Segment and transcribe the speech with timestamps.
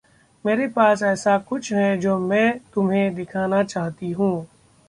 [0.45, 4.47] मेरे पास ऐसा कुछ है जो मैं तुम्हें दिखाना चाहती हूँ।